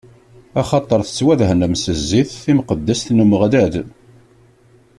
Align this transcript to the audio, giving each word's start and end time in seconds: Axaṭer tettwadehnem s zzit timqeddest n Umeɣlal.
Axaṭer 0.61 0.99
tettwadehnem 1.03 1.73
s 1.75 1.83
zzit 1.99 2.29
timqeddest 2.43 3.07
n 3.11 3.21
Umeɣlal. 3.23 3.73